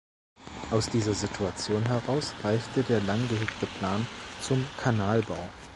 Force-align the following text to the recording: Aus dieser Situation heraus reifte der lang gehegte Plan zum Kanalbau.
Aus 0.71 0.89
dieser 0.89 1.13
Situation 1.13 1.85
heraus 1.85 2.33
reifte 2.41 2.81
der 2.81 3.01
lang 3.01 3.27
gehegte 3.29 3.67
Plan 3.67 4.07
zum 4.41 4.65
Kanalbau. 4.79 5.47